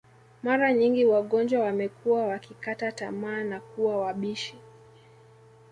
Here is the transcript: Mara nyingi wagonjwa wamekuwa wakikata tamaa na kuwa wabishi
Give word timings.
Mara 0.43 0.73
nyingi 0.73 1.05
wagonjwa 1.05 1.59
wamekuwa 1.61 2.27
wakikata 2.27 2.91
tamaa 2.91 3.43
na 3.43 3.59
kuwa 3.59 3.97
wabishi 3.97 4.55